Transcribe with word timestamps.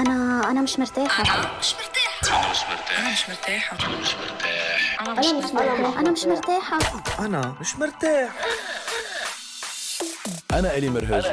أنا 0.00 0.50
أنا 0.50 0.60
مش 0.60 0.78
مرتاحة. 0.78 1.22
أنا 1.24 1.58
مش 1.60 1.74
مرتاحة. 1.74 2.40
أنا 2.42 2.50
مش 2.50 3.24
مرتاح. 3.28 3.72
أنا 3.72 4.00
مش 4.00 4.14
مرتاحة. 4.14 5.00
أنا 5.00 5.20
مش 5.20 5.34
مرتاح. 5.34 5.98
أنا 5.98 6.10
مش 6.10 6.24
مرتاحة. 6.24 6.78
أنا 6.78 6.80
مش 6.80 6.96
مرتاحة. 6.96 7.24
أنا 7.26 7.54
مش 7.60 7.76
مرتاح. 7.76 8.30
أنا 10.52 10.76
إلي 10.76 10.88
مرهج. 10.88 11.24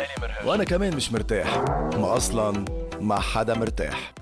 وأنا 0.46 0.64
كمان 0.64 0.96
مش 0.96 1.12
مرتاح. 1.12 1.58
ما 1.94 2.18
أصلا 2.18 2.66
ما 3.02 3.20
حدا 3.20 3.54
مرتاح. 3.54 4.14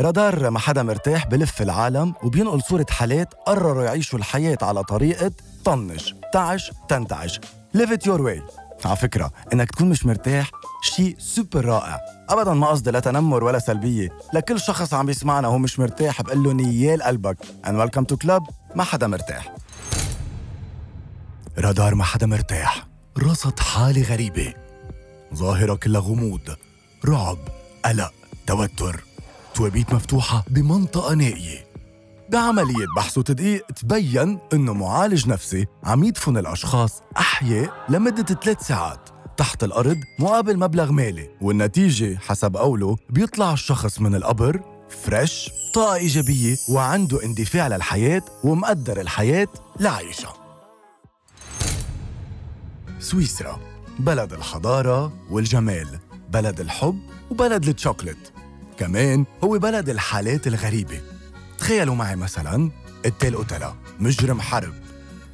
رادار 0.00 0.50
ما 0.50 0.58
حدا 0.58 0.82
مرتاح 0.82 1.26
بلف 1.26 1.62
العالم 1.62 2.14
وبينقل 2.22 2.62
صورة 2.62 2.86
حالات 2.90 3.34
قرروا 3.46 3.84
يعيشوا 3.84 4.18
الحياة 4.18 4.58
على 4.62 4.82
طريقة 4.82 5.32
طنش. 5.64 6.14
تعش 6.32 6.72
تنتعش. 6.88 7.40
Live 7.76 7.90
it 7.90 8.06
your 8.06 8.20
way. 8.20 8.61
على 8.86 8.96
فكرة 8.96 9.32
إنك 9.52 9.70
تكون 9.70 9.88
مش 9.88 10.06
مرتاح 10.06 10.50
شيء 10.82 11.16
سوبر 11.18 11.64
رائع. 11.64 12.00
أبدا 12.28 12.54
ما 12.54 12.66
قصدي 12.66 12.90
لا 12.90 13.00
تنمر 13.00 13.44
ولا 13.44 13.58
سلبية 13.58 14.08
لكل 14.34 14.60
شخص 14.60 14.94
عم 14.94 15.06
بيسمعنا 15.06 15.48
وهو 15.48 15.58
مش 15.58 15.78
مرتاح 15.78 16.22
بقول 16.22 16.42
له 16.42 16.52
نيال 16.52 17.02
قلبك. 17.02 17.36
And 17.66 17.70
welcome 17.70 18.04
to 18.12 18.16
club 18.26 18.52
ما 18.74 18.84
حدا 18.84 19.06
مرتاح. 19.06 19.54
رادار 21.58 21.94
ما 21.94 22.04
حدا 22.04 22.26
مرتاح. 22.26 22.86
رصد 23.18 23.60
حالة 23.60 24.02
غريبة. 24.02 24.54
ظاهرة 25.34 25.74
كلها 25.74 26.00
غموض 26.00 26.56
رعب 27.04 27.38
قلق 27.84 28.12
توتر. 28.46 29.04
توابيت 29.54 29.92
مفتوحة 29.92 30.44
بمنطقة 30.48 31.14
نائية. 31.14 31.71
بعملية 32.32 32.86
بحث 32.96 33.18
وتدقيق 33.18 33.66
تبين 33.66 34.38
إنه 34.52 34.72
معالج 34.74 35.28
نفسي 35.28 35.66
عم 35.84 36.04
يدفن 36.04 36.36
الأشخاص 36.36 37.02
أحياء 37.16 37.84
لمدة 37.88 38.22
ثلاث 38.22 38.66
ساعات 38.66 39.08
تحت 39.36 39.64
الأرض 39.64 39.96
مقابل 40.18 40.58
مبلغ 40.58 40.92
مالي 40.92 41.28
والنتيجة 41.40 42.16
حسب 42.18 42.56
قوله 42.56 42.96
بيطلع 43.10 43.52
الشخص 43.52 44.00
من 44.00 44.14
القبر 44.14 44.60
فريش 44.88 45.50
طاقة 45.74 45.94
إيجابية 45.94 46.56
وعنده 46.70 47.24
اندفاع 47.24 47.68
للحياة 47.68 48.22
ومقدر 48.44 49.00
الحياة 49.00 49.48
لعيشها 49.80 50.34
سويسرا 52.98 53.60
بلد 53.98 54.32
الحضارة 54.32 55.12
والجمال 55.30 55.98
بلد 56.30 56.60
الحب 56.60 56.98
وبلد 57.30 57.68
الشوكولات 57.68 58.28
كمان 58.78 59.24
هو 59.44 59.58
بلد 59.58 59.88
الحالات 59.88 60.46
الغريبة. 60.46 61.00
تخيلوا 61.62 61.94
معي 61.94 62.16
مثلا 62.16 62.70
التيل 63.06 63.34
أوتيلا 63.34 63.74
مجرم 64.00 64.40
حرب 64.40 64.74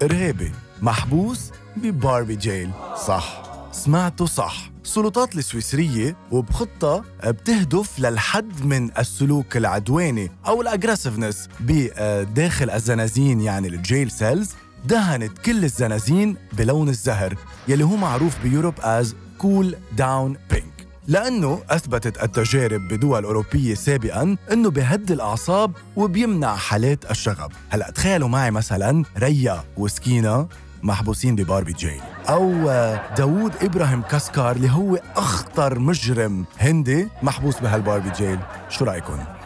إرهابي 0.03 0.53
محبوس 0.83 1.51
ب 1.77 1.85
Barbie 1.85 2.37
jail. 2.37 2.71
صح. 3.07 3.43
سمعتوا 3.73 4.27
صح. 4.27 4.71
السلطات 4.84 5.34
السويسرية 5.34 6.17
وبخطة 6.31 7.05
بتهدف 7.25 7.99
للحد 8.01 8.65
من 8.65 8.99
السلوك 8.99 9.56
العدواني 9.56 10.31
أو 10.47 10.62
ال 10.62 10.68
aggressiveness 10.68 11.48
بداخل 11.61 12.71
الزنازين 12.71 13.41
يعني 13.41 13.69
ال 13.69 13.77
jail 13.77 14.11
cells 14.11 14.51
دهنت 14.84 15.39
كل 15.39 15.65
الزنازين 15.65 16.37
بلون 16.53 16.89
الزهر 16.89 17.37
يلي 17.69 17.84
هو 17.84 17.97
معروف 17.97 18.43
بيوروب 18.43 18.75
as 18.81 19.15
cool 19.39 19.77
down 19.97 20.37
pink 20.51 20.68
لأنه 21.09 21.62
أثبتت 21.70 22.23
التجارب 22.23 22.81
بدول 22.89 23.25
أوروبية 23.25 23.75
سابقاً 23.75 24.37
أنه 24.53 24.70
بهدي 24.70 25.15
الأعصاب 25.15 25.73
وبيمنع 25.97 26.56
حالات 26.56 27.11
الشغب. 27.11 27.53
هلأ 27.70 27.91
تخيلوا 27.91 28.28
معي 28.28 28.50
مثلاً 28.50 29.05
ريا 29.19 29.65
وسكينة 29.77 30.48
محبوسين 30.83 31.37
بباربي 31.37 31.73
جيل. 31.73 32.00
أو 32.28 32.69
آه، 32.69 33.15
داوود 33.15 33.53
إبراهيم 33.62 34.03
كاسكار 34.03 34.56
اللي 34.56 34.70
هو 34.70 35.00
أخطر 35.17 35.78
مجرم 35.78 36.45
هندي 36.59 37.09
محبوس 37.22 37.61
بهالباربي 37.61 38.11
جيل. 38.11 38.39
شو 38.69 38.84
رأيكم؟ 38.84 39.38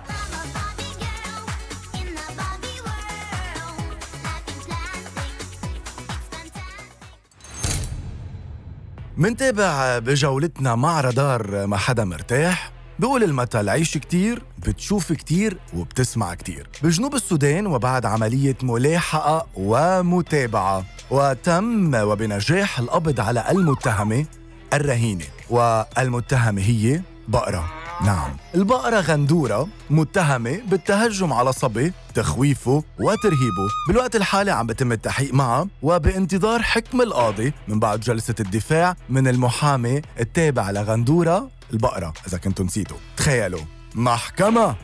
منتابع 9.17 9.99
بجولتنا 9.99 10.75
مع 10.75 11.01
رادار 11.01 11.67
ما 11.67 11.77
حدا 11.77 12.05
مرتاح 12.05 12.73
بقول 12.99 13.23
المثل 13.23 13.69
عيش 13.69 13.99
كتير 13.99 14.43
بتشوف 14.59 15.13
كتير 15.13 15.59
وبتسمع 15.77 16.35
كتير. 16.35 16.69
بجنوب 16.83 17.15
السودان 17.15 17.67
وبعد 17.67 18.07
عملية 18.07 18.57
ملاحقة 18.63 19.47
ومتابعة. 19.55 20.85
وتم 21.11 21.95
وبنجاح 21.95 22.79
القبض 22.79 23.21
على 23.21 23.51
المتهمة 23.51 24.27
الرهينة. 24.73 25.25
والمتهمة 25.51 26.63
هي 26.63 27.01
بقرة. 27.29 27.82
نعم. 28.07 28.31
البقرة 28.55 29.01
غندورة 29.01 29.69
متهمة 29.91 30.61
بالتهجم 30.69 31.33
على 31.33 31.53
صبي 31.53 31.93
تخويفه 32.15 32.85
وترهيبه. 33.01 33.69
بالوقت 33.89 34.17
الحالي 34.17 34.51
عم 34.51 34.67
بتم 34.67 34.93
التحقيق 34.93 35.35
معها 35.35 35.69
وبانتظار 35.83 36.63
حكم 36.63 37.01
القاضي 37.03 37.53
من 37.69 37.81
بعد 37.81 38.01
جلسة 38.01 38.35
الدفاع 38.41 38.97
من 39.09 39.29
المحامي 39.29 40.03
التابع 40.21 40.71
لغندورة 40.71 41.51
البقرة 41.73 42.13
إذا 42.27 42.39
كنتوا 42.39 42.65
نسيتوا. 42.65 42.97
تخيلوا 43.17 43.61
محكمة! 43.95 44.77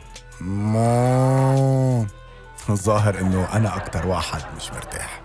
الظاهر 2.69 3.19
إنه 3.19 3.47
أنا 3.53 3.75
أكتر 3.75 4.07
واحد 4.07 4.41
مش 4.57 4.71
مرتاح. 4.71 5.21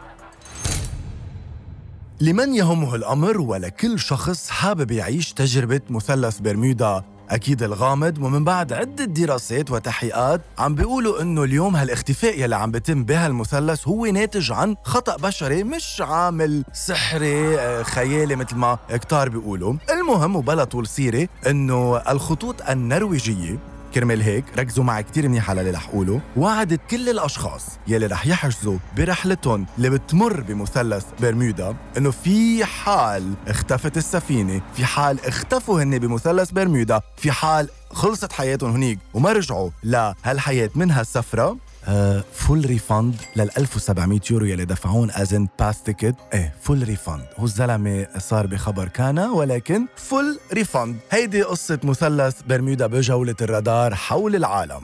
لمن 2.20 2.54
يهمه 2.54 2.94
الأمر 2.94 3.40
ولكل 3.40 3.98
شخص 3.98 4.50
حابب 4.50 4.90
يعيش 4.90 5.32
تجربة 5.32 5.80
مثلث 5.90 6.38
برمودا 6.40 7.04
أكيد 7.30 7.62
الغامض 7.62 8.18
ومن 8.18 8.44
بعد 8.44 8.72
عدة 8.72 9.04
دراسات 9.04 9.70
وتحقيقات 9.70 10.40
عم 10.58 10.74
بيقولوا 10.74 11.22
إنه 11.22 11.42
اليوم 11.44 11.76
هالاختفاء 11.76 12.40
يلي 12.40 12.56
عم 12.56 12.70
بيتم 12.70 13.04
بهالمثلث 13.04 13.88
هو 13.88 14.06
ناتج 14.06 14.52
عن 14.52 14.76
خطأ 14.84 15.16
بشري 15.16 15.64
مش 15.64 16.02
عامل 16.06 16.64
سحري 16.72 17.58
آه، 17.58 17.82
خيالي 17.82 18.36
مثل 18.36 18.56
ما 18.56 18.78
كتار 18.90 19.28
بيقولوا. 19.28 19.74
المهم 19.90 20.36
وبلا 20.36 20.64
طول 20.64 20.86
سيرة 20.86 21.28
إنه 21.46 21.96
الخطوط 21.96 22.70
النرويجية 22.70 23.58
كرمال 23.94 24.22
هيك 24.22 24.44
ركزوا 24.58 24.84
معي 24.84 25.02
كتير 25.02 25.28
منيح 25.28 25.50
على 25.50 25.60
اللي 25.60 25.70
رح 25.72 25.86
قوله 25.86 26.20
وعدت 26.36 26.80
كل 26.90 27.08
الأشخاص 27.08 27.66
يلي 27.88 28.06
رح 28.06 28.26
يحجزوا 28.26 28.78
برحلتهم 28.96 29.66
اللي 29.76 29.90
بتمر 29.90 30.40
بمثلث 30.40 31.04
برمودا 31.20 31.76
إنه 31.96 32.10
في 32.10 32.64
حال 32.64 33.34
اختفت 33.48 33.96
السفينة 33.96 34.60
في 34.74 34.84
حال 34.84 35.26
اختفوا 35.26 35.82
هن 35.82 35.98
بمثلث 35.98 36.50
برمودا 36.50 37.00
في 37.16 37.32
حال 37.32 37.68
خلصت 37.92 38.32
حياتهم 38.32 38.70
هنيك 38.70 38.98
وما 39.14 39.32
رجعوا 39.32 39.70
لهالحياة 39.84 40.70
من 40.74 40.90
هالسفرة 40.90 41.56
full 42.32 42.66
refund 42.66 43.14
لل 43.36 43.50
1700 43.58 44.20
يورو 44.30 44.46
يلي 44.46 44.64
دفعون 44.64 45.10
as 45.10 45.29
an 45.29 45.48
باس 45.58 45.82
ticket 45.82 46.14
إيه 46.34 46.54
full 46.62 46.82
refund 46.82 47.26
هو 47.36 47.44
الزلمة 47.44 48.06
صار 48.18 48.46
بخبر 48.46 48.88
كان 48.88 49.18
ولكن 49.18 49.86
full 49.96 50.38
refund 50.52 50.96
هيدي 51.10 51.42
قصة 51.42 51.78
مثلث 51.84 52.42
برمودا 52.42 52.86
بجولة 52.86 53.34
الرادار 53.42 53.94
حول 53.94 54.36
العالم. 54.36 54.82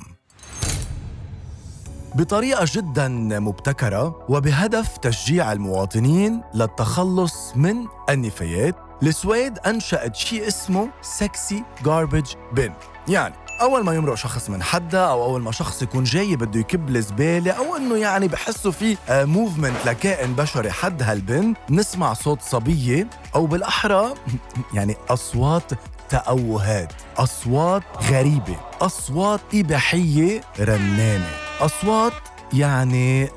بطريقة 2.15 2.67
جدا 2.75 3.09
مبتكرة 3.39 4.27
وبهدف 4.29 4.97
تشجيع 4.97 5.53
المواطنين 5.53 6.41
للتخلص 6.55 7.53
من 7.57 7.77
النفايات 8.11 8.75
السويد 9.03 9.59
أنشأت 9.59 10.17
شيء 10.17 10.49
اسمه 10.49 10.89
sexy 11.03 11.65
garbage 11.85 12.27
bin 12.53 12.73
يعني 13.09 13.35
أول 13.61 13.85
ما 13.85 13.95
يمرق 13.95 14.15
شخص 14.15 14.51
من 14.51 14.63
حدا 14.63 15.01
أو 15.01 15.25
أول 15.25 15.43
ما 15.43 15.53
شخص 15.53 15.83
يكون 15.83 16.05
جاي 16.05 16.37
بده 16.37 16.61
يكب 16.61 16.97
الزبالة 16.97 17.53
أو 17.53 17.77
إنه 17.77 17.97
يعني 17.97 18.29
بحسوا 18.29 18.73
في 18.73 18.97
movement 19.11 19.87
لكائن 19.87 20.35
بشري 20.35 20.71
حد 20.71 21.03
هال 21.03 21.23
bin 21.23 21.55
نسمع 21.71 22.15
صوت 22.15 22.43
صبية 22.43 23.07
أو 23.35 23.47
بالأحرى 23.47 24.15
يعني 24.75 24.97
أصوات 25.09 25.73
تأوهات 26.09 26.93
أصوات 27.17 27.83
غريبة 28.11 28.57
أصوات 28.81 29.41
إباحية 29.55 30.41
رنانة 30.61 31.31
أصوات 31.61 32.13
يعني 32.53 33.29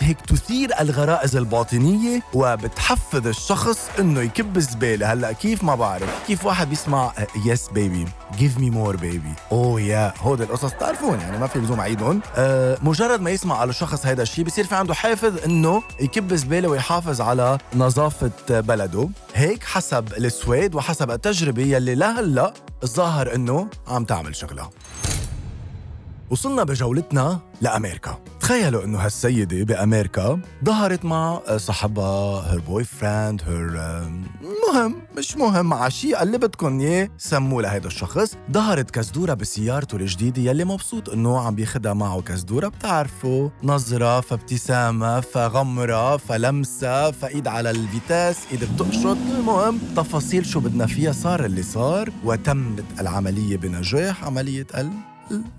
هيك 0.00 0.20
تثير 0.20 0.70
الغرائز 0.80 1.36
الباطنية 1.36 2.22
وبتحفز 2.34 3.26
الشخص 3.26 3.78
إنه 3.98 4.20
يكب 4.20 4.56
الزبالة 4.56 5.12
هلأ 5.12 5.32
كيف 5.32 5.64
ما 5.64 5.74
بعرف؟ 5.74 6.08
كيف 6.26 6.46
واحد 6.46 6.68
بيسمع 6.68 7.12
yes 7.46 7.68
baby 7.68 8.04
give 8.38 8.58
me 8.58 8.70
more 8.70 8.96
baby 8.96 9.32
oh 9.52 9.80
yeah 9.80 10.14
هود 10.20 10.40
القصص 10.40 10.72
تعرفون 10.72 11.20
يعني 11.20 11.38
ما 11.38 11.46
في 11.46 11.58
لزوم 11.58 11.80
اعيدهم 11.80 12.20
آه 12.36 12.78
مجرد 12.82 13.20
ما 13.20 13.30
يسمع 13.30 13.58
على 13.58 13.70
الشخص 13.70 14.06
هذا 14.06 14.22
الشيء 14.22 14.44
بصير 14.44 14.64
في 14.64 14.74
عنده 14.74 14.94
حافز 14.94 15.36
إنه 15.44 15.82
يكب 16.00 16.34
زبالة 16.34 16.68
ويحافظ 16.68 17.20
على 17.20 17.58
نظافة 17.74 18.30
بلده. 18.48 19.08
هيك 19.34 19.64
حسب 19.64 20.08
السويد 20.16 20.74
وحسب 20.74 21.10
التجربة 21.10 21.62
يلي 21.62 21.94
لهلأ 21.94 22.54
الظاهر 22.82 23.34
إنه 23.34 23.68
عم 23.88 24.04
تعمل 24.04 24.36
شغلها 24.36 24.70
وصلنا 26.30 26.64
بجولتنا 26.64 27.40
لأمريكا. 27.60 28.18
تخيلوا 28.40 28.84
إنه 28.84 28.98
هالسيدة 28.98 29.64
بأمريكا 29.64 30.40
ظهرت 30.64 31.04
مع 31.04 31.40
صاحبها 31.56 32.52
her 32.52 32.60
boyfriend 32.60 33.42
her 33.46 33.70
مهم 34.68 34.96
مش 35.18 35.36
مهم 35.36 35.66
مع 35.66 35.88
شيء 35.88 36.24
بدكم 36.24 36.80
إياه 36.80 37.08
سموه 37.18 37.62
لهيدا 37.62 37.86
الشخص. 37.86 38.36
ظهرت 38.52 38.90
كزدورة 38.90 39.34
بسيارته 39.34 39.96
الجديدة 39.96 40.42
يلي 40.42 40.64
مبسوط 40.64 41.08
إنه 41.08 41.40
عم 41.40 41.54
بياخدها 41.54 41.92
معه 41.92 42.20
كزدورة 42.20 42.68
بتعرفوا 42.68 43.48
نظرة 43.62 44.20
فابتسامة 44.20 45.20
فغمرة 45.20 46.16
فلمسة 46.16 47.10
فإيد 47.10 47.48
على 47.48 47.70
ال 47.70 47.79
vitesse 47.79 48.38
إيد 48.52 48.64
بتقشط. 48.74 49.16
المهم 49.38 49.78
تفاصيل 49.96 50.46
شو 50.46 50.60
بدنا 50.60 50.86
فيها 50.86 51.12
صار 51.12 51.44
اللي 51.44 51.62
صار 51.62 52.10
وتمت 52.24 52.84
العملية 53.00 53.56
بنجاح 53.56 54.24
عملية 54.24 54.66
ال 54.74 54.90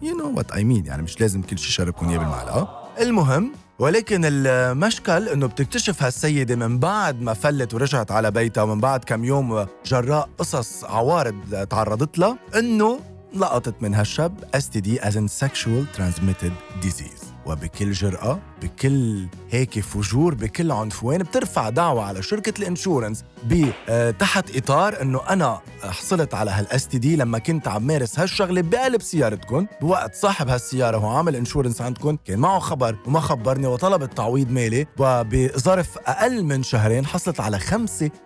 you 0.01 0.17
know 0.17 0.37
what 0.37 0.51
I 0.51 0.63
mean 0.63 0.85
يعني 0.85 1.01
مش 1.03 1.21
لازم 1.21 1.41
كل 1.41 1.57
شيء 1.59 1.71
شربكم 1.71 2.09
اياه 2.09 2.17
بالمعلقة 2.17 2.89
المهم 3.01 3.51
ولكن 3.79 4.21
المشكل 4.25 5.27
إنه 5.29 5.47
بتكتشف 5.47 6.03
هالسيدة 6.03 6.55
من 6.55 6.79
بعد 6.79 7.21
ما 7.21 7.33
فلت 7.33 7.73
ورجعت 7.73 8.11
على 8.11 8.31
بيتها 8.31 8.61
ومن 8.63 8.79
بعد 8.81 9.03
كم 9.03 9.23
يوم 9.23 9.65
جراء 9.85 10.29
قصص 10.37 10.83
عوارض 10.83 11.67
تعرضت 11.69 12.19
لها 12.19 12.37
إنه 12.55 12.99
لقطت 13.35 13.75
من 13.81 13.93
هالشاب 13.93 14.43
STD 14.57 15.01
as 15.01 15.15
in 15.15 15.27
sexual 15.27 15.97
transmitted 15.97 16.51
disease. 16.85 17.34
وبكل 17.45 17.91
جرأة 17.91 18.39
بكل 18.61 19.27
هيك 19.49 19.79
فجور 19.79 20.33
بكل 20.35 20.71
عنفوان 20.71 21.23
بترفع 21.23 21.69
دعوة 21.69 22.03
على 22.03 22.21
شركة 22.21 22.53
ال 22.59 22.65
insurance؟ 22.65 23.23
تحت 24.19 24.57
إطار 24.57 25.01
إنه 25.01 25.21
أنا 25.29 25.59
حصلت 25.83 26.33
على 26.33 26.51
هال 26.51 26.87
STD 26.87 27.15
لما 27.15 27.39
كنت 27.39 27.67
عم 27.67 27.87
مارس 27.87 28.19
هالشغلة 28.19 28.61
بقلب 28.61 29.01
سيارتكم 29.01 29.67
بوقت 29.81 30.15
صاحب 30.15 30.49
هالسيارة 30.49 30.97
هو 30.97 31.07
عامل 31.07 31.35
insurance 31.35 31.81
عندكم 31.81 32.17
كان 32.25 32.39
معه 32.39 32.59
خبر 32.59 32.95
وما 33.05 33.19
خبرني 33.19 33.67
وطلب 33.67 34.03
التعويض 34.03 34.51
مالي. 34.51 34.87
وبظرف 34.99 35.97
أقل 35.97 36.43
من 36.43 36.63
شهرين 36.63 37.05
حصلت 37.05 37.39
على 37.39 37.59
5.2 37.59 37.63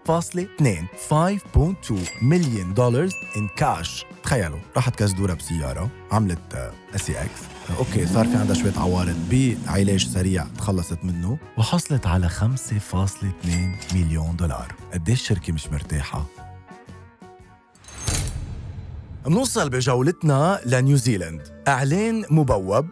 5.2 0.08 1.94
مليون 2.22 2.74
دولار 2.74 3.10
in 3.38 3.48
cash 3.58 4.06
تخيلوا 4.24 4.60
راحت 4.76 4.96
كزدورة 4.96 5.34
بسيارة 5.34 5.90
عملت 6.12 6.72
sex 6.96 7.10
okay 7.10 8.06
صار 8.06 8.28
في 8.28 8.38
عندها 8.38 8.56
شوية 8.56 8.74
عوارض. 8.78 9.16
بعلاج 9.32 10.08
سريع 10.08 10.46
تخلصت 10.58 11.00
منه. 11.04 11.38
وحصلت 11.58 12.08
على 12.08 12.30
5.2 12.30 13.96
مليون 13.96 14.36
دولار. 14.36 14.76
قديش 14.94 15.22
الشركة 15.22 15.54
مش 15.54 15.68
مرتاحة؟ 15.68 16.26
بنوصل 19.26 19.70
بجولتنا 19.70 20.60
لنيوزيلند 20.66 21.64
إعلان 21.68 22.26
مبوب. 22.30 22.86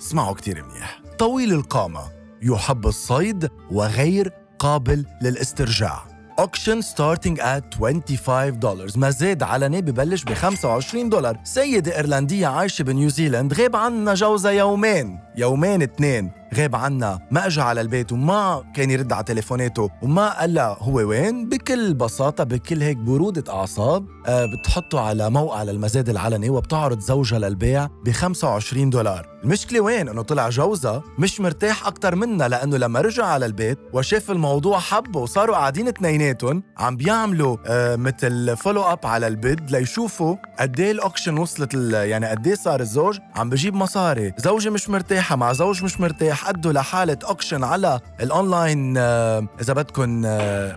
اسمعوا 0.00 0.34
كتير 0.34 0.64
منيح. 0.64 1.00
طويل 1.18 1.52
القامة. 1.52 2.02
يحب 2.42 2.86
الصيد 2.86 3.50
وغير 3.70 4.32
قابل 4.58 5.06
للاسترجاع. 5.22 6.11
auction 6.38 6.80
starting 6.80 7.40
at 7.40 7.74
25 7.74 8.58
دولار 8.58 8.88
ما 8.96 9.10
زاد 9.10 9.42
علني 9.42 9.82
ببلش 9.82 10.24
ب 10.24 10.34
25 10.34 11.08
دولار. 11.08 11.38
سيدة 11.44 11.96
إيرلندية 11.96 12.46
عايشة 12.46 12.82
بنيوزيلند 12.82 13.54
غاب 13.54 13.76
عنا 13.76 14.14
جوزها 14.14 14.52
يومين. 14.52 15.18
يومين 15.36 15.82
اثنين. 15.82 16.41
غاب 16.54 16.76
عنا 16.76 17.18
ما 17.30 17.46
اجى 17.46 17.60
على 17.60 17.80
البيت 17.80 18.12
وما 18.12 18.64
كان 18.74 18.90
يرد 18.90 19.12
على 19.12 19.24
تليفوناته 19.24 19.90
وما 20.02 20.40
قال 20.40 20.54
لها 20.54 20.76
هو 20.80 20.94
وين؟ 20.94 21.48
بكل 21.48 21.94
بساطة 21.94 22.44
بكل 22.44 22.82
هيك 22.82 22.96
برودة 22.96 23.52
أعصاب 23.52 24.06
أه 24.26 24.46
بتحطه 24.46 25.00
على 25.00 25.30
موقع 25.30 25.62
للمزاد 25.62 26.08
العلني 26.08 26.50
وبتعرض 26.50 27.00
زوجها 27.00 27.38
للبيع 27.38 27.86
ب 28.04 28.10
25 28.10 28.90
دولار. 28.90 29.32
المشكلة 29.44 29.80
وين؟ 29.80 30.08
إنه 30.08 30.22
طلع 30.22 30.48
جوزها 30.48 31.02
مش 31.18 31.40
مرتاح 31.40 31.86
أكتر 31.86 32.14
منها 32.16 32.48
لأنه 32.48 32.76
لما 32.76 33.00
رجع 33.00 33.24
على 33.26 33.46
البيت 33.46 33.78
وشاف 33.92 34.30
الموضوع 34.30 34.78
حبه 34.78 35.20
وصاروا 35.20 35.56
قاعدين 35.56 35.88
اثنيناتهم 35.88 36.62
عم 36.78 36.96
بيعملوا 36.96 37.56
أه 37.66 37.96
مثل 37.96 38.56
follow 38.56 38.82
up 38.82 38.98
على 39.04 39.26
ال 39.26 39.37
bid 39.37 39.70
ليشوفوا 39.70 40.36
قد 40.60 40.80
إيه 40.80 40.90
ال 40.90 40.96
auction 40.96 41.38
وصلت 41.38 41.74
يعني 41.92 42.26
قد 42.26 42.46
إيه 42.46 42.54
صار 42.54 42.80
الزوج 42.80 43.18
عم 43.36 43.50
بجيب 43.50 43.74
مصاري. 43.74 44.32
زوجة 44.38 44.70
مش 44.70 44.88
مرتاحة 44.90 45.36
مع 45.36 45.52
زوج 45.52 45.84
مش 45.84 46.00
مرتاح 46.00 46.41
ادوا 46.48 46.72
لحالة 46.72 47.18
auction 47.28 47.64
على 47.64 48.00
الاونلاين 48.20 48.94
آه، 48.98 49.48
إذا 49.60 49.72
بدكم 49.72 50.22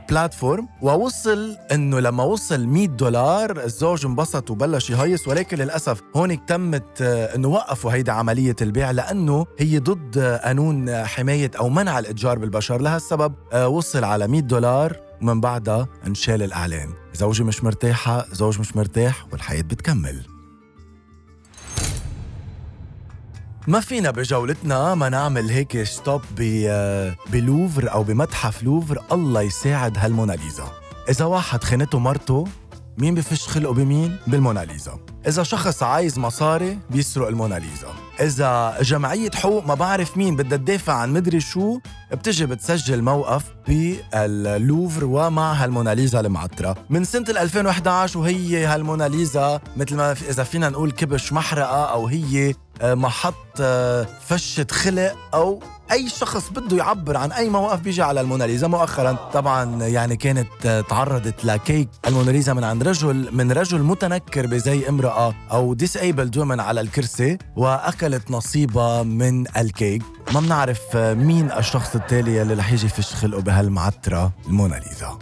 platform 0.09 0.63
آه، 0.63 0.85
ووصل 0.85 1.57
إنه 1.71 1.99
لما 1.99 2.23
وصل 2.23 2.67
100 2.67 2.87
دولار 2.87 3.63
الزوج 3.63 4.05
انبسط 4.05 4.51
وبلش 4.51 4.89
يهيص. 4.89 5.27
ولكن 5.27 5.57
للأسف 5.57 6.01
هون 6.15 6.45
تمت 6.45 7.01
آه، 7.01 7.35
إنه 7.35 7.47
وقفوا 7.47 7.91
هيدي 7.91 8.11
عملية 8.11 8.55
البيع 8.61 8.91
لأنه 8.91 9.45
هي 9.59 9.79
ضد 9.79 10.19
قانون 10.43 11.05
حماية 11.05 11.51
أو 11.59 11.69
منع 11.69 11.99
الإتجار 11.99 12.39
بالبشر. 12.39 12.81
لهالسبب 12.81 13.33
وصل 13.55 14.03
على 14.03 14.27
100 14.27 14.41
دولار 14.41 14.97
ومن 15.21 15.41
بعدها 15.41 15.87
انشال 16.07 16.43
الإعلان. 16.43 16.89
زوجة 17.13 17.43
مش 17.43 17.63
مرتاحة 17.63 18.25
زوج 18.31 18.59
مش 18.59 18.75
مرتاح 18.75 19.25
والحياة 19.31 19.61
بتكمل. 19.61 20.34
ما 23.67 23.79
فينا 23.79 24.11
بجولتنا 24.11 24.95
ما 24.95 25.09
نعمل 25.09 25.49
هيك 25.49 25.83
stop 25.83 26.21
باللوفر 27.31 27.91
أو 27.91 28.03
بمتحف 28.03 28.63
لوفر. 28.63 29.03
الله 29.11 29.41
يساعد 29.41 29.97
هالموناليزا. 29.97 30.71
إذا 31.09 31.25
واحد 31.25 31.63
خانته 31.63 31.99
مرته 31.99 32.47
مين 32.97 33.15
بفش 33.15 33.47
خلقه 33.47 33.73
بمين؟ 33.73 34.17
بالموناليزا. 34.27 34.99
إذا 35.27 35.43
شخص 35.43 35.83
عايز 35.83 36.19
مصاري 36.19 36.79
بيسرق 36.89 37.27
الموناليزا. 37.27 37.87
إذا 38.19 38.77
جمعية 38.81 39.31
حقوق 39.31 39.65
ما 39.67 39.73
بعرف 39.73 40.17
مين 40.17 40.35
بدها 40.35 40.57
تدافع 40.57 40.93
عن 40.93 41.13
مدري 41.13 41.39
شو 41.39 41.79
بتجي 42.11 42.45
بتسجل 42.45 43.01
موقف 43.01 43.43
باللوفر 43.67 45.05
ومع 45.05 45.53
هالموناليزا 45.53 46.19
المعطرة. 46.19 46.75
من 46.89 47.03
سنة 47.03 47.25
2011 47.29 48.19
وهي 48.19 48.65
هالموناليزا 48.65 49.59
مثل 49.77 49.95
ما 49.95 50.11
إذا 50.11 50.43
فينا 50.43 50.69
نقول 50.69 50.91
كبش 50.91 51.33
محرقة 51.33 51.85
أو 51.85 52.07
هي 52.07 52.53
آه، 52.81 52.93
محط 52.93 53.35
آه، 53.61 54.07
فشة 54.27 54.67
خلق 54.71 55.15
أو 55.33 55.59
أي 55.91 56.09
شخص 56.09 56.49
بده 56.49 56.77
يعبر 56.77 57.17
عن 57.17 57.31
أي 57.31 57.49
موقف 57.49 57.79
بيجي 57.79 58.01
على 58.01 58.21
الموناليزا 58.21 58.67
مؤخرا 58.67 59.11
طبعا 59.33 59.83
يعني 59.83 60.15
كانت 60.15 60.83
تعرضت 60.89 61.45
لكيك 61.45 61.89
الموناليزا 62.07 62.53
من 62.53 62.63
عند 62.63 62.83
رجل 62.83 63.29
من 63.31 63.51
رجل 63.51 63.81
متنكر 63.81 64.47
بزي 64.47 64.89
امرأة 64.89 65.35
أو 65.51 65.73
ديسيبلد 65.73 66.37
وومن 66.37 66.59
على 66.59 66.81
الكرسي 66.81 67.37
وأكلت 67.55 68.31
نصيبها 68.31 69.03
من 69.03 69.57
الكيك. 69.57 70.03
ما 70.33 70.39
بنعرف 70.39 70.95
مين 70.95 71.51
الشخص 71.51 71.95
التالي 71.95 72.41
اللي 72.41 72.53
رح 72.53 72.71
يجي 72.71 72.85
يفش 72.85 73.13
خلقه 73.13 73.41
بهالمعترة 73.41 74.31
الموناليزا. 74.47 75.19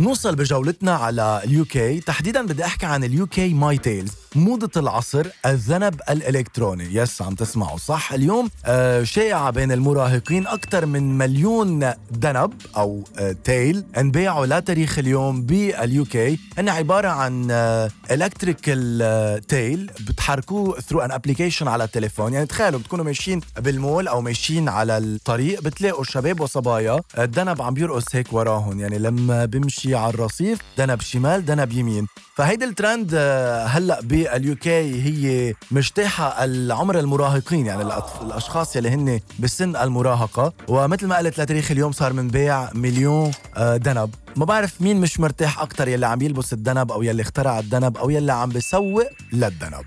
نوصل 0.00 0.36
بجولتنا 0.36 0.94
على 0.94 1.40
ال 1.44 1.64
UK. 1.64 2.00
تحديدا 2.00 2.46
بدي 2.46 2.64
أحكي 2.64 2.86
عن 2.86 3.04
ال 3.04 3.26
UK 3.26 3.54
my 3.54 3.78
tails. 3.78 4.12
موضة 4.34 4.80
العصر 4.80 5.26
الذنب 5.46 6.00
الإلكتروني. 6.10 6.94
yes 6.94 7.22
عم 7.22 7.34
تسمعوا 7.34 7.78
صح؟ 7.78 8.12
اليوم 8.12 8.50
آه 8.66 9.02
شائعة 9.02 9.50
بين 9.50 9.72
المراهقين 9.72 10.46
أكثر 10.46 10.86
من 10.86 11.18
مليون 11.18 11.92
ذنب 12.18 12.52
أو 12.76 13.04
آه 13.18 13.36
tail 13.44 13.84
انباعوا 13.96 14.46
لا 14.46 14.60
تاريخ 14.60 14.98
اليوم 14.98 15.42
بال 15.42 16.04
UK. 16.04 16.38
هن 16.58 16.68
عبارة 16.68 17.08
عن 17.08 17.50
electrical 18.10 19.00
آه 19.02 19.38
tail 19.38 19.90
بتحركوه 20.00 20.80
through 20.80 21.00
an 21.00 21.10
application 21.10 21.68
على 21.68 21.84
التليفون. 21.84 22.32
يعني 22.32 22.46
تخيلوا 22.46 22.80
بتكونوا 22.80 23.04
ماشيين 23.04 23.40
بالمول 23.58 24.08
أو 24.08 24.20
ماشيين 24.20 24.68
على 24.68 24.98
الطريق 24.98 25.62
بتلاقوا 25.62 26.04
شباب 26.04 26.40
وصبايا 26.40 27.00
الذنب 27.18 27.62
عم 27.62 27.74
بيرقص 27.74 28.04
هيك 28.12 28.32
وراهم. 28.32 28.80
يعني 28.80 28.98
لما 28.98 29.44
بيمشي 29.44 29.94
على 29.94 30.14
الرصيف 30.14 30.58
ذنب 30.78 31.00
شمال 31.00 31.42
ذنب 31.42 31.72
يمين. 31.72 32.06
فهيدا 32.36 32.66
الترند 32.66 33.14
هلأ 33.66 34.00
بال 34.24 34.56
UK 34.56 35.02
هي 35.02 35.54
مجتاحة 35.70 36.44
العمر 36.44 36.98
المراهقين 36.98 37.66
يعني 37.66 37.82
الأشخاص 38.22 38.76
يلي 38.76 38.88
هن 38.88 39.20
بسن 39.38 39.76
المراهقة. 39.76 40.52
ومثل 40.68 41.06
ما 41.06 41.16
قلت 41.16 41.40
لتاريخ 41.40 41.70
اليوم 41.70 41.92
صار 41.92 42.12
منباع 42.12 42.72
مليون 42.74 43.30
دنب. 43.58 43.96
آه، 43.98 44.08
ما 44.36 44.44
بعرف 44.44 44.82
مين 44.82 45.00
مش 45.00 45.20
مرتاح 45.20 45.60
أكثر 45.60 45.88
يلي 45.88 46.06
عم 46.06 46.22
يلبس 46.22 46.52
الدنب 46.52 46.92
أو 46.92 47.02
يلي 47.02 47.22
اخترع 47.22 47.58
الدنب 47.58 47.96
أو 47.96 48.10
يلي 48.10 48.32
عم 48.32 48.48
بيسوق 48.48 49.06
للدنب. 49.32 49.84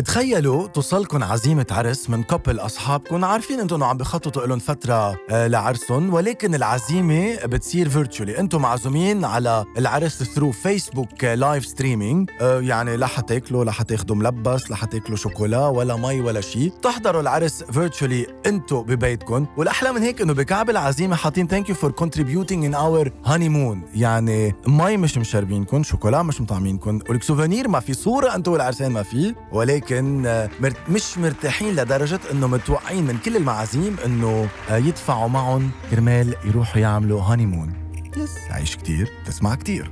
تخيلوا 0.00 0.66
توصلكم 0.66 1.24
عزيمة 1.24 1.66
عرس 1.70 2.10
من 2.10 2.22
couple 2.22 2.58
أصحابكم 2.58 3.24
عارفين 3.24 3.60
أنتم 3.60 3.82
عم 3.84 3.96
بخططوا 3.96 4.46
لهم 4.46 4.58
فترة 4.58 5.16
آه، 5.30 5.46
لعرسهم 5.46 6.14
ولكن 6.14 6.54
العزيمة 6.54 7.36
بتصير 7.46 7.88
virtually 7.88 8.38
أنتم 8.38 8.62
معزومين 8.62 9.24
على 9.24 9.64
العرس 9.78 10.22
through 10.22 10.52
Facebook 10.52 11.24
live 11.24 11.66
streaming 11.66 12.30
يعني 12.40 12.96
لا 12.96 13.06
حتاكلوا 13.06 13.64
لا 13.64 13.72
حتاخذوا 13.72 14.16
ملبس 14.16 14.70
لا 14.70 14.76
حتاكلوا 14.76 15.16
شوكولا 15.16 15.66
ولا 15.66 15.96
مي 15.96 16.20
ولا 16.20 16.40
شيء 16.40 16.72
تحضروا 16.82 17.20
العرس 17.20 17.62
virtually 17.62 18.26
أنتم 18.46 18.82
ببيتكم 18.82 19.46
والأحلى 19.56 19.92
من 19.92 20.02
هيك 20.02 20.20
أنه 20.20 20.32
بكعب 20.32 20.70
العزيمة 20.70 21.16
حاطين 21.16 21.46
thank 21.46 21.68
you 21.68 21.74
for 21.74 21.90
contributing 21.90 22.64
in 22.64 22.74
our 22.74 23.10
honeymoon 23.24 23.82
يعني 23.94 24.54
مي 24.66 24.96
مش 24.96 25.18
مشربينكم 25.18 25.82
شوكولا 25.82 26.22
مش 26.22 26.40
مطعمينكم 26.40 26.98
ولك 27.10 27.22
souvenir 27.22 27.68
ما 27.68 27.80
في 27.80 27.94
صورة 27.94 28.34
أنتم 28.34 28.52
والعرسان 28.52 28.92
ما 28.92 29.02
في 29.02 29.34
ولكن 29.52 29.81
ولكن 29.90 30.48
مش 30.88 31.18
مرتاحين 31.18 31.76
لدرجة 31.76 32.20
إنه 32.30 32.46
متوقعين 32.46 33.04
من 33.04 33.18
كل 33.18 33.36
المعازيم 33.36 33.96
إنه 34.04 34.48
يدفعوا 34.70 35.28
معهم 35.28 35.70
كرمال 35.90 36.34
يروحوا 36.44 36.80
يعملوا 36.80 37.22
honeymoon. 37.22 37.74
Yes. 38.16 38.30
عيش 38.50 38.76
كتير 38.76 39.10
تسمع 39.26 39.54
كتير. 39.54 39.90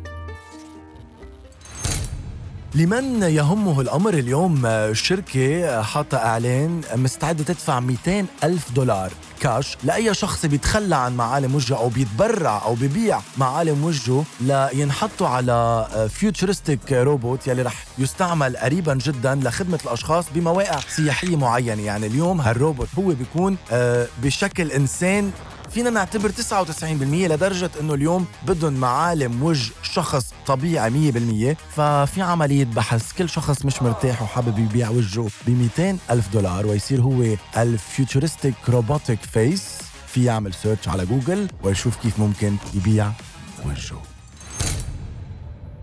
لمن 2.75 3.23
يهمه 3.23 3.81
الأمر 3.81 4.15
اليوم؟ 4.15 4.67
الشركة 4.67 5.83
حاطة 5.83 6.19
إعلان 6.19 6.81
مستعدة 6.97 7.45
تدفع 7.45 7.81
200 7.81 8.27
ألف 8.45 8.73
دولار. 8.73 9.13
كاش 9.41 9.77
لأي 9.85 10.15
شخص 10.15 10.47
بيتخلى 10.47 10.97
عن 10.97 11.17
معالم 11.17 11.55
وجهه 11.55 11.77
أو 11.77 11.89
بيتبرع 11.89 12.63
أو 12.65 12.75
بيبيع 12.75 13.21
معالم 13.37 13.85
وجهه 13.85 14.25
لينحطوا 14.41 15.29
على 15.29 15.87
فيوتشرستيك 16.15 16.93
روبوت 16.93 17.47
يلي 17.47 17.63
رح 17.63 17.85
يستعمل 17.99 18.57
قريبا 18.57 18.95
جدا 18.95 19.35
لخدمة 19.35 19.79
الأشخاص 19.85 20.25
بمواقع 20.35 20.81
سياحية 20.89 21.37
معينة. 21.37 21.83
يعني 21.83 22.07
اليوم 22.07 22.41
هالروبوت 22.41 22.89
هو 22.99 23.03
بيكون 23.09 23.57
آه، 23.73 24.07
بشكل 24.23 24.71
إنسان 24.73 25.31
فينا 25.71 25.91
نعتبر 25.91 26.31
99% 26.31 26.83
لدرجة 27.03 27.71
إنه 27.81 27.95
اليوم 27.95 28.27
بدهم 28.47 28.73
معالم 28.73 29.43
وجه 29.43 29.73
شخص 29.83 30.33
طبيعي 30.47 31.13
100% 31.13 31.57
ففي 31.77 32.23
عملية 32.23 32.65
بحث 32.65 33.13
كل 33.13 33.29
شخص 33.29 33.65
مش 33.65 33.83
مرتاح 33.83 34.23
وحابب 34.23 34.59
يبيع 34.59 34.91
وجهه 34.91 35.29
ب 35.47 35.51
200 35.79 35.99
ألف 36.11 36.33
دولار 36.33 36.67
ويصير 36.67 37.01
هو 37.03 37.37
ال 37.57 37.66
futuristic 37.66 38.55
robotic 38.69 39.23
face. 39.23 39.79
في 40.07 40.25
يعمل 40.25 40.55
search 40.55 40.89
على 40.89 41.07
جوجل 41.07 41.49
ويشوف 41.63 41.97
كيف 41.97 42.19
ممكن 42.19 42.57
يبيع 42.75 43.11
وجهه. 43.67 44.03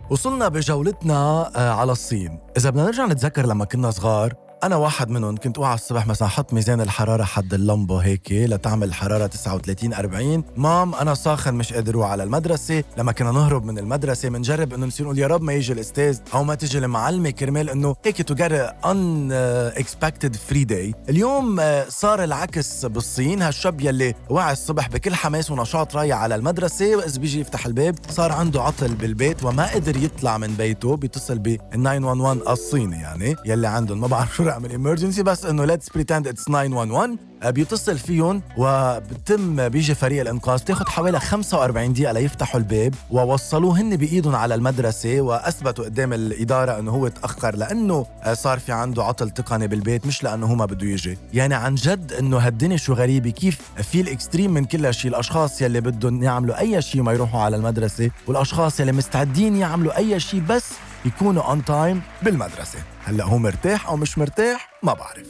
وصلنا 0.10 0.48
بجولتنا 0.48 1.52
آه، 1.56 1.74
على 1.74 1.92
الصين. 1.92 2.40
إذا 2.58 2.70
بدنا 2.70 2.84
نرجع 2.84 3.06
نتذكر 3.06 3.46
لما 3.46 3.66
كنا 3.66 3.92
صغار 3.92 4.34
أنا 4.64 4.76
واحد 4.76 5.10
منهم 5.10 5.38
كنت 5.38 5.58
أوعى 5.58 5.76
الصبح 5.76 6.08
مثلا 6.08 6.28
حط 6.28 6.54
ميزان 6.54 6.82
الحرارة 6.82 7.24
حد 7.24 7.54
اللمبة 7.54 7.98
هيك 7.98 8.32
لتعمل 8.32 8.88
الحرارة 8.88 9.28
39 9.28 9.94
40 9.94 10.44
mom 10.58 10.96
أنا 10.96 11.14
ساخن 11.14 11.54
مش 11.54 11.74
قادر 11.74 11.92
أروح 11.92 12.10
على 12.12 12.24
المدرسة. 12.24 12.84
لما 12.98 13.12
كنا 13.12 13.32
نهرب 13.32 13.66
من 13.66 13.80
المدرسة 13.80 14.30
بنجرب 14.30 14.74
إنه 14.74 14.86
نصير 14.86 15.06
نقول 15.06 15.20
يا 15.20 15.28
رب 15.28 15.42
ما 15.42 15.54
يجي 15.54 15.74
الأستاذ 15.74 16.20
أو 16.34 16.44
ما 16.44 16.56
تيجي 16.56 16.78
المعلمة 16.78 17.30
كرمال 17.30 17.70
إنه 17.70 17.96
هيك 18.06 18.22
to 18.22 18.36
get 18.36 18.52
an 18.86 19.32
unexpected 19.32 20.36
free 20.36 20.64
day 20.64 20.94
اليوم 21.10 21.60
آه، 21.60 21.86
صار 21.90 22.24
العكس 22.24 22.86
بالصين. 22.86 23.42
هالشاب 23.42 23.82
يلي 23.82 24.14
وعى 24.30 24.54
الصبح 24.54 24.88
بكل 24.90 25.16
حماس 25.16 25.52
ونشاط 25.52 25.96
رايح 25.96 26.18
على 26.18 26.36
المدرسة 26.36 26.96
وإذ 26.96 27.20
بيجي 27.20 27.40
يفتح 27.40 27.66
الباب 27.66 27.96
صار 28.10 28.32
عنده 28.32 28.62
عطل 28.64 28.96
بالبيت 28.96 29.44
وما 29.44 29.72
قدر 29.74 29.98
يطلع 29.98 30.38
من 30.38 30.48
بيته 30.48 30.96
بيتصل 30.96 31.40
ب 31.40 31.58
911 31.72 32.52
الصيني 32.52 33.02
يعني 33.02 33.36
يلي 33.46 33.68
عندهم 33.68 34.02
ما 34.02 34.08
بعرف 34.08 34.36
شو 34.36 34.47
رقم 34.48 34.66
ال 34.66 34.72
emergency 34.72 35.24
بس 35.24 35.46
إنه 35.46 35.66
let's 35.66 35.90
pretend 35.90 36.28
it's 36.28 36.44
911 36.44 37.18
آه، 37.44 37.50
بيتصل 37.50 37.98
فيهم 37.98 38.42
وبتم 38.58 39.70
بيجي 39.70 39.96
فريق 39.96 40.22
الإنقاذ 40.22 40.62
بتاخذ 40.62 40.88
حوالي 40.88 41.20
45 41.20 41.94
دقيقة 41.94 42.12
ليفتحوا 42.12 42.60
الباب 42.60 42.94
ووصلوه. 43.12 43.82
هن 43.82 43.96
بإيدهم 43.96 44.36
على 44.36 44.56
المدرسة 44.56 45.22
وأثبتوا 45.22 45.86
قدام 45.86 46.14
الإدارة 46.14 46.80
إنه 46.80 46.92
هو 46.92 47.08
تأخر 47.08 47.56
لأنه 47.56 48.06
آه، 48.24 48.34
صار 48.34 48.60
في 48.60 48.72
عنده 48.72 49.04
عطل 49.04 49.30
تقني 49.30 49.68
بالبيت 49.68 50.08
مش 50.08 50.24
لأنه 50.24 50.46
هو 50.48 50.56
ما 50.56 50.66
بده 50.66 50.88
يجي. 50.88 51.18
يعني 51.34 51.56
عن 51.56 51.76
جد 51.76 52.14
إنه 52.14 52.38
هالدنيا 52.38 52.78
شو 52.78 52.94
غريبة 52.94 53.30
كيف 53.30 53.60
في 53.84 54.02
ال 54.02 54.08
extreme 54.08 54.54
من 54.54 54.66
كل 54.66 54.94
شيء 54.94 55.12
الأشخاص 55.12 55.62
يلي 55.62 55.82
بدهم 55.82 56.24
يعملوا 56.24 56.60
أي 56.60 56.82
شيء 56.82 57.02
ما 57.02 57.14
يروحوا 57.14 57.42
على 57.42 57.56
المدرسة 57.56 58.10
والأشخاص 58.28 58.80
يلي 58.80 58.92
مستعدين 58.92 59.56
يعملوا 59.56 59.98
أي 59.98 60.20
شيء 60.20 60.42
بس 60.50 60.66
يكونوا 61.08 61.44
on 61.44 61.66
time 61.66 62.02
بالمدرسة. 62.22 62.80
هلأ 63.06 63.24
هو 63.24 63.38
مرتاح 63.38 63.88
أو 63.88 63.98
مش 63.98 64.18
مرتاح؟ 64.18 64.70
ما 64.84 64.94
بعرف. 64.94 65.28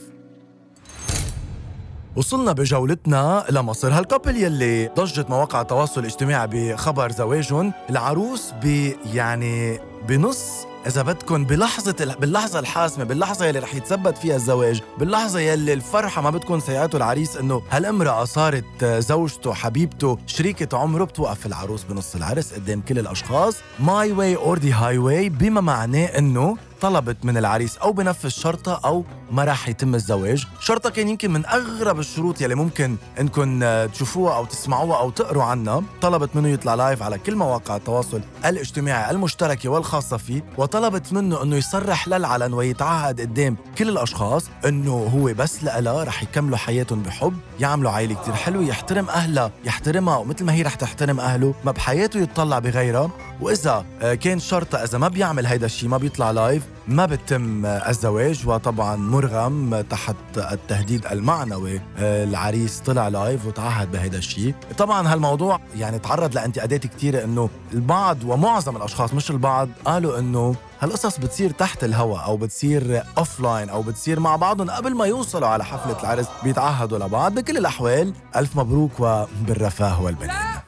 وصلنا 2.16 2.52
بجولتنا 2.52 3.46
لمصر. 3.50 3.94
هال 3.94 4.04
couple 4.04 4.36
يلي 4.38 4.88
ضجت 4.88 5.30
مواقع 5.30 5.62
التواصل 5.62 6.02
الاجتماعي 6.02 6.48
بخبر 6.48 7.12
زواجهم 7.12 7.74
العروس 7.90 8.54
ب 8.64 8.92
يعني 9.14 9.80
بنص 10.08 10.66
إذا 10.88 11.02
بدكم 11.02 11.46
بلحظة 11.46 11.96
ال- 12.02 12.16
باللحظة 12.20 12.60
الحاسمة 12.60 13.04
باللحظة 13.04 13.46
يلي 13.46 13.60
رح 13.60 13.76
يتثبت 13.76 14.18
فيها 14.18 14.36
الزواج 14.36 14.82
باللحظة 15.00 15.40
يلي 15.40 15.74
الفرحة 15.74 16.22
ما 16.22 16.30
بتكون 16.30 16.60
سايعته 16.60 16.96
العريس 16.98 17.38
إنه 17.38 17.62
هالامرأة 17.72 18.26
صارت 18.26 18.86
زوجته 18.86 19.54
حبيبته 19.54 20.18
شريكة 20.28 20.78
عمره 20.78 21.04
بتوقف 21.04 21.46
العروس 21.46 21.84
بنص 21.84 22.16
العرس 22.16 22.54
قدام 22.54 22.82
كل 22.82 23.00
الأشخاص. 23.00 23.56
my 23.80 24.12
way 24.12 24.36
or 24.36 24.60
the 24.60 24.74
highway 24.76 25.30
بما 25.30 25.62
معناه 25.62 26.06
إنه 26.06 26.58
طلبت 26.82 27.18
من 27.24 27.38
العريس 27.38 27.78
أو 27.78 27.92
بنفذ 27.92 28.30
شرطها 28.30 28.80
أو 28.86 29.04
ما 29.32 29.44
راح 29.44 29.70
يتم 29.70 29.96
الزواج. 29.96 30.48
شرطها 30.60 30.90
كان 30.90 31.10
يمكن 31.10 31.32
من 31.32 31.46
أغرب 31.46 32.00
الشروط 32.00 32.42
يلي 32.42 32.56
ممكن 32.56 32.96
انكم 33.20 33.64
آه، 33.64 33.86
تشوفوها 33.86 34.36
أو 34.36 34.46
تسمعوها 34.46 34.98
أو 35.00 35.10
تقروا 35.10 35.44
عنها. 35.44 35.84
طلبت 36.02 36.36
منه 36.36 36.48
يطلع 36.48 36.76
live 36.76 37.04
على 37.04 37.18
كل 37.18 37.36
مواقع 37.36 37.76
التواصل 37.76 38.22
الاجتماعي 38.46 39.12
المشتركة 39.12 39.70
والخاصة 39.70 40.18
فيه 40.18 40.44
وطلبت 40.58 41.14
منه 41.14 41.44
إنه 41.44 41.56
يصرح 41.56 42.08
للعلن 42.08 42.54
ويتعهد 42.54 43.22
قدام 43.22 43.58
كل 43.78 43.90
الأشخاص 43.90 44.44
إنه 44.66 45.12
هو 45.16 45.34
بس 45.34 45.64
لها 45.64 46.04
رح 46.04 46.24
يكملوا 46.24 46.58
حياتهم 46.58 47.04
بحب 47.04 47.34
يعملوا 47.60 47.92
عائلة 47.92 48.16
كتير 48.16 48.34
حلوة 48.34 48.64
يحترم 48.64 49.10
أهلها 49.10 49.52
يحترمها 49.66 50.18
ومثل 50.18 50.46
ما 50.46 50.54
هي 50.54 50.62
رح 50.62 50.76
تحترم 50.76 51.20
أهله 51.20 51.54
ما 51.66 51.72
بحياته 51.72 52.20
يتطلع 52.20 52.60
بغيرها. 52.60 53.10
وإذا 53.42 53.86
آه، 54.02 54.14
كان 54.14 54.40
شرطها 54.40 54.84
إذا 54.84 54.98
ما 54.98 55.08
بيعمل 55.08 55.46
هيدا 55.46 55.66
الشيء 55.66 55.90
ما 55.90 55.98
بيطلع 55.98 56.32
live 56.32 56.64
ما 56.88 57.06
بتم 57.06 57.66
الزواج 57.66 58.48
وطبعا 58.48 58.96
مرغم 58.96 59.82
تحت 59.82 60.16
التهديد 60.38 61.06
المعنوي. 61.06 61.82
آه، 61.98 62.24
العريس 62.24 62.80
طلع 62.80 63.08
live 63.08 63.46
وتعهد 63.46 63.92
بهيدا 63.92 64.18
الشيء. 64.18 64.56
طبعا 64.78 65.14
هالموضوع 65.14 65.60
يعني 65.76 66.00
تعرض 66.00 66.36
لانتقادات 66.36 66.88
كثيره 66.88 67.24
إنه 67.24 67.50
البعض 67.74 68.24
ومعظم 68.24 68.76
الأشخاص 68.78 69.14
مش 69.14 69.32
البعض 69.32 69.70
قالوا 69.86 70.20
إنه 70.20 70.56
هالقصص 70.82 71.18
بتصير 71.18 71.52
تحت 71.52 71.84
الهواء 71.84 72.26
أو 72.26 72.38
بتصير 72.38 73.04
offline 73.18 73.70
أو 73.70 73.82
بتصير 73.82 74.20
مع 74.20 74.36
بعضهم 74.36 74.70
قبل 74.72 74.96
ما 74.96 75.06
يوصلوا 75.06 75.48
على 75.48 75.66
حفلة 75.66 76.00
العرس 76.00 76.28
بيتعهدوا 76.44 76.98
لبعض. 76.98 77.34
بكل 77.34 77.58
الأحوال 77.58 78.14
ألف 78.36 78.56
مبروك 78.56 78.92
وبالرفاه 79.00 80.02
والبنين 80.02 80.67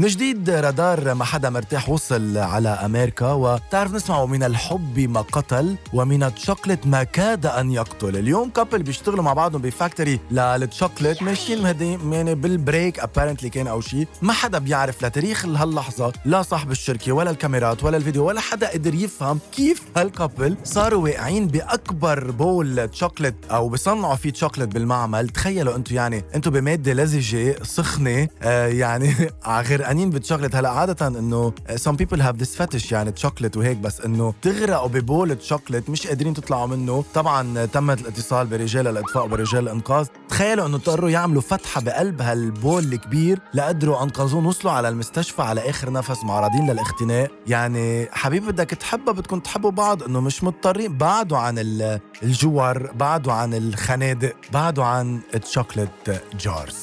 من 0.00 0.06
جديد 0.06 0.50
رادار 0.50 1.14
ما 1.14 1.24
حدا 1.24 1.50
مرتاح 1.50 1.88
وصل 1.88 2.38
على 2.38 2.68
أمريكا 2.68 3.32
وتعرف 3.32 3.94
نسمعه 3.94 4.26
من 4.26 4.42
الحب 4.42 4.98
ما 4.98 5.20
قتل 5.20 5.76
ومن 5.92 6.22
الشوكلت 6.22 6.86
ما 6.86 7.02
كاد 7.04 7.46
أن 7.46 7.70
يقتل. 7.70 8.16
اليوم 8.16 8.50
couple 8.50 8.82
بيشتغلوا 8.82 9.24
مع 9.24 9.32
بعضهم 9.32 9.62
ب 9.62 9.69
factory 9.69 10.20
لل 10.30 10.47
chocolate 10.47 11.22
ماشيين 11.22 11.64
يعني 12.12 12.34
بال 12.34 12.50
break. 12.50 13.00
Apparently 13.00 13.50
كان 13.50 13.66
أو 13.66 13.80
شيء 13.80 14.06
ما 14.22 14.32
حدا 14.32 14.58
بيعرف 14.58 15.04
لتاريخ 15.04 15.46
هاللحظة 15.46 16.12
لا 16.24 16.42
صاحب 16.42 16.70
الشركة 16.70 17.12
ولا 17.12 17.30
الكاميرات 17.30 17.84
ولا 17.84 17.96
الفيديو 17.96 18.24
ولا 18.26 18.40
حدا 18.40 18.70
قدر 18.70 18.94
يفهم 18.94 19.38
كيف 19.52 19.82
هال 19.96 20.11
couple 20.11 20.56
صاروا 20.64 21.02
واقعين 21.04 21.46
بأكبر 21.46 22.30
pool 22.30 22.90
chocolate 22.92 23.34
أو 23.50 23.68
بصنعوا 23.68 24.16
فيه 24.16 24.32
شوكلت 24.32 24.68
بالمعمل. 24.74 25.28
تخيلوا 25.28 25.76
أنتم 25.76 25.94
يعني 25.94 26.24
أنتم 26.34 26.50
بمادة 26.50 26.92
لزجة 26.92 27.62
سخنة 27.62 28.28
آه 28.42 28.66
يعني 28.66 29.14
غرقانين 29.90 30.10
بالشوكلت 30.10 30.56
هلا 30.56 30.68
عادة 30.68 31.06
إنه 31.06 31.52
some 31.70 31.92
people 31.96 32.18
have 32.20 32.36
this 32.44 32.58
fetish 32.62 32.92
يعني 32.92 33.12
تشوكلت 33.12 33.56
وهيك 33.56 33.76
بس 33.76 34.00
إنه 34.00 34.34
تغرقوا 34.42 34.88
ب 34.88 34.99
pool 34.99 35.42
chocolate 35.42 35.90
مش 35.90 36.06
قادرين 36.06 36.34
تطلعوا 36.34 36.66
منه. 36.66 37.04
طبعا 37.14 37.66
تم 37.66 37.90
الاتصال 37.90 38.46
برجال 38.46 38.88
الأطفاء 38.88 39.24
وبرجال 39.24 39.62
الأنقاذ. 39.64 40.06
تخيلوا 40.28 40.66
إنه 40.66 40.76
اضطروا 40.76 41.10
يعملوا 41.10 41.42
فتحة 41.42 41.80
بقلب 41.80 42.22
هال 42.22 42.43
pool 42.43 42.84
الكبير 42.92 43.40
لقدروا 43.54 44.02
أنقذوه. 44.02 44.46
وصلوا 44.46 44.72
على 44.72 44.88
المستشفى 44.88 45.42
على 45.42 45.70
آخر 45.70 45.92
نفس 45.92 46.24
معرضين 46.24 46.70
للاختناق. 46.70 47.30
يعني 47.46 48.08
حبيبي 48.12 48.46
بدك 48.46 48.70
تحبها 48.70 49.14
بدكم 49.14 49.38
تحبوا 49.40 49.70
بعض. 49.70 50.02
إنه 50.02 50.20
مش 50.20 50.44
مضطرين. 50.44 50.98
بعدوا 50.98 51.38
عن 51.38 51.58
ال- 51.58 52.00
الجوار 52.22 52.90
بعدوا 52.94 53.32
عن 53.32 53.54
الخنادق 53.54 54.34
بعدوا 54.52 54.84
عن 54.84 55.20
ال 55.34 55.43
chocolate 55.43 56.22
jars 56.40 56.76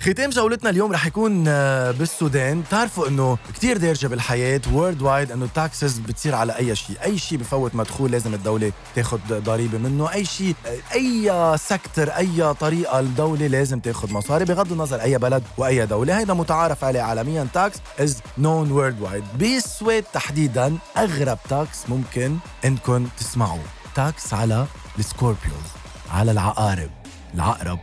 ختام 0.00 0.30
جولتنا 0.30 0.70
اليوم 0.70 0.92
رح 0.92 1.06
يكون 1.06 1.44
آه، 1.48 1.90
بالسويد. 1.90 2.60
بتعرفوا 2.60 3.08
إنه 3.08 3.38
كتير 3.54 3.76
دارجة 3.76 4.06
بالحياة 4.06 4.60
worldwide 4.72 5.32
إنه 5.32 5.44
ال 5.44 5.53
taxes 5.53 5.98
بتصير 5.98 6.34
على 6.34 6.56
أي 6.56 6.76
شيء. 6.76 6.96
أي 7.04 7.18
شيء 7.18 7.38
بفوت 7.38 7.74
مدخول 7.74 8.10
لازم 8.10 8.34
الدولة 8.34 8.72
تاخذ 8.94 9.18
ضريبة 9.28 9.78
منه. 9.78 10.12
أي 10.12 10.24
شيء 10.24 10.54
أي 10.94 11.32
sector 11.58 12.08
أي 12.10 12.54
طريقة 12.54 13.00
الدولة 13.00 13.46
لازم 13.46 13.80
تاخذ 13.80 14.12
مصاري 14.12 14.44
بغض 14.44 14.72
النظر 14.72 15.00
أي 15.00 15.18
بلد 15.18 15.42
وأي 15.58 15.86
دولة. 15.86 16.18
هيدا 16.18 16.34
متعارف 16.34 16.84
عليه 16.84 17.00
عالميا. 17.02 17.46
Tax 17.54 17.76
is 18.00 18.22
known 18.38 18.70
worldwide 18.72 19.24
بالسويد 19.34 20.04
تحديدا 20.12 20.76
أغرب 20.96 21.38
tax 21.48 21.88
ممكن 21.88 22.36
انكم 22.64 23.06
تسمعوه. 23.18 23.64
tax 23.94 24.34
على 24.34 24.66
ال 24.98 25.05
scorpions 25.05 25.70
على 26.12 26.30
العقارب. 26.30 26.90
العقرب. 27.34 27.78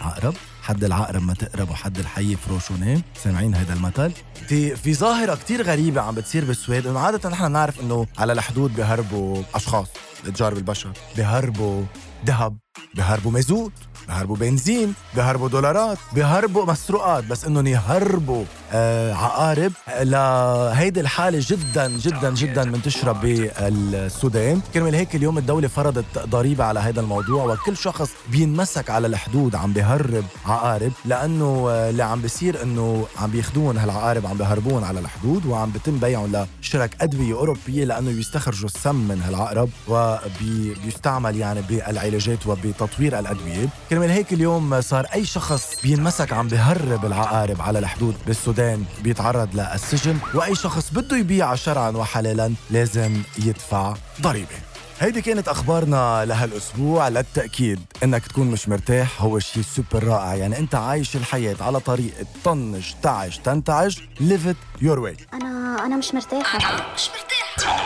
عقرب؟ 0.00 0.34
حد 0.62 0.84
العقرب 0.84 1.22
ما 1.22 1.34
تقرب 1.34 1.70
وحد 1.70 1.98
الحية 1.98 2.36
فروش 2.36 2.70
ونام 2.70 3.02
سامعين 3.24 3.54
هذا 3.54 3.72
المثل؟ 3.74 4.12
في 4.48 4.76
في 4.76 4.94
ظاهرة 4.94 5.34
كتير 5.34 5.62
غريبة 5.62 6.00
عم 6.00 6.14
بتصير 6.14 6.44
بالسويد 6.44 6.86
إنه 6.86 6.98
عادة 6.98 7.28
نحن 7.28 7.48
بنعرف 7.48 7.80
إنه 7.80 8.06
على 8.18 8.32
الحدود 8.32 8.74
بيهربوا 8.76 9.42
أشخاص 9.54 9.88
الإتجار 10.24 10.54
بالبشر. 10.54 10.92
بيهربوا 11.16 11.84
ذهب 12.26 12.58
بيهربوا 12.94 13.30
مازوت 13.30 13.72
بيهربوا 14.10 14.36
بنزين 14.36 14.94
بيهربوا 15.14 15.48
دولارات 15.48 15.98
بيهربوا 16.12 16.64
مسروقات 16.64 17.24
بس 17.24 17.44
إنهم 17.44 17.66
يهربوا 17.66 18.44
آه 18.72 19.12
عقارب. 19.14 19.72
لهيدي 20.02 21.00
الحالة 21.00 21.44
جدا 21.48 21.88
جدا 21.88 22.34
جدا 22.34 22.64
منتشرة 22.64 23.12
بالسودان. 23.12 24.60
كرمال 24.74 24.94
هيك 24.94 25.14
اليوم 25.16 25.38
الدولة 25.38 25.68
فرضت 25.68 26.04
ضريبة 26.18 26.64
على 26.64 26.80
هذا 26.80 27.00
الموضوع 27.00 27.44
وكل 27.44 27.76
شخص 27.76 28.10
بينمسك 28.32 28.90
على 28.90 29.06
الحدود 29.06 29.54
عم 29.54 29.72
بيهرب 29.72 30.24
عقارب 30.46 30.92
لأنه 31.04 31.66
آه، 31.70 31.90
اللي 31.90 32.02
عم 32.02 32.20
بيصير 32.22 32.62
إنه 32.62 33.06
عم 33.20 33.30
بياخدون 33.30 33.78
هالعقارب 33.78 34.26
عم 34.26 34.36
بيهربون 34.36 34.84
على 34.84 35.00
الحدود 35.00 35.46
وعم 35.46 35.70
بيتم 35.70 35.98
بيعهم 35.98 36.46
لشرك 36.62 36.96
أدوية 37.00 37.34
أوروبية 37.34 37.84
لأنه 37.84 38.10
يستخرجوا 38.10 38.68
السم 38.68 38.94
من 38.94 39.22
هالعقرب 39.22 39.68
وبيستعمل 39.88 41.36
يعني 41.36 41.62
بالعلاجات 41.68 42.46
وبتطوير 42.46 43.18
الأدوية. 43.18 43.68
كرمال 44.00 44.14
هيك 44.16 44.32
اليوم 44.32 44.80
صار 44.80 45.06
أي 45.14 45.24
شخص 45.24 45.80
بينمسك 45.82 46.32
عم 46.32 46.48
بيهرب 46.48 47.04
العقارب 47.04 47.62
على 47.62 47.78
الحدود 47.78 48.14
بالسودان 48.26 48.84
بيتعرض 49.02 49.48
للسجن 49.54 50.18
وأي 50.34 50.54
شخص 50.54 50.90
بده 50.90 51.16
يبيع 51.16 51.54
شرعا 51.54 51.90
وحلالا 51.90 52.52
لازم 52.70 53.22
يدفع 53.38 53.94
ضريبة. 54.20 54.69
هيدي 55.00 55.22
كانت 55.22 55.48
أخبارنا 55.48 56.24
لهالأسبوع 56.24 57.08
للتأكيد 57.08 57.80
إنك 58.02 58.26
تكون 58.26 58.46
مش 58.46 58.68
مرتاح 58.68 59.22
هو 59.22 59.38
شيء 59.38 59.62
سوبر 59.62 60.04
رائع. 60.04 60.34
يعني 60.34 60.58
أنت 60.58 60.74
عايش 60.74 61.16
الحياة 61.16 61.56
على 61.60 61.80
طريقه 61.80 62.26
طنش 62.44 62.94
تعش 63.02 63.38
تنتعج 63.38 63.98
live 63.98 64.52
it 64.52 64.82
your 64.82 64.98
way. 64.98 65.34
أنا 65.34 65.76
أنا 65.86 65.96
مش 65.96 66.14
مرتاحة. 66.14 66.58
مش 66.94 67.08
مرتاحة. 67.08 67.76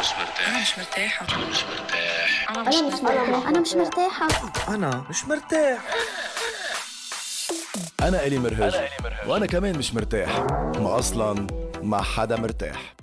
أنا 0.48 0.60
مش 0.60 0.68
مرتاحة. 0.78 1.26
أنا 1.36 1.48
مش 1.48 1.62
مرتاح. 1.64 2.50
أنا 2.50 2.70
مش 2.70 2.82
مرتاحة. 2.82 3.48
أنا 3.48 3.60
مش 3.60 3.74
مرتاحة. 3.74 4.74
أنا 4.74 5.04
مش 5.10 5.24
مرتاح. 5.24 5.80
أنا 8.02 8.26
إلي 8.26 8.38
مرهج. 8.38 8.74
وأنا 9.26 9.46
كمان 9.46 9.78
مش 9.78 9.94
مرتاح. 9.94 10.38
ما 10.76 10.98
أصلا 10.98 11.46
ما 11.82 12.02
حدا 12.02 12.36
مرتاح. 12.40 12.94